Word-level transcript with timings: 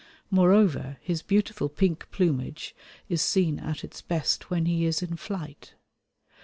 Moreover 0.31 0.97
his 1.03 1.21
beautiful 1.21 1.69
pink 1.69 2.07
plumage 2.09 2.73
is 3.07 3.21
seen 3.21 3.59
at 3.59 3.83
its 3.83 4.01
best 4.01 4.49
when 4.49 4.65
he 4.65 4.83
is 4.85 5.03
in 5.03 5.15
flight. 5.15 5.75